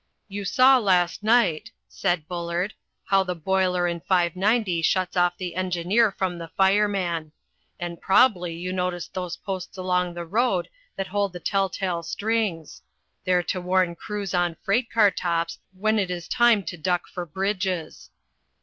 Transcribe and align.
"You 0.27 0.45
saw 0.45 0.79
last 0.79 1.21
night," 1.21 1.69
said 1.87 2.27
Bullard, 2.27 2.73
"how 3.05 3.21
the 3.21 3.35
boiler 3.35 3.87
in 3.87 3.99
590 3.99 4.81
shuts 4.81 5.15
off 5.15 5.37
the 5.37 5.55
engineer 5.55 6.11
from 6.11 6.39
the 6.39 6.47
fireman. 6.47 7.33
And 7.79 8.01
prob'ly 8.01 8.51
you 8.55 8.73
noticed 8.73 9.13
those 9.13 9.37
posts 9.37 9.77
along 9.77 10.15
the 10.15 10.25
road 10.25 10.69
that 10.95 11.05
hold 11.05 11.33
the 11.33 11.39
tell 11.39 11.69
tale 11.69 12.01
strings. 12.01 12.81
They're 13.25 13.43
to 13.43 13.61
warn 13.61 13.93
crews 13.95 14.33
on 14.33 14.57
freight 14.63 14.89
car 14.89 15.11
tops 15.11 15.59
when 15.71 15.99
it 15.99 16.09
is 16.09 16.27
time 16.27 16.63
to 16.63 16.77
duck 16.77 17.07
for 17.07 17.23
bridges. 17.23 18.09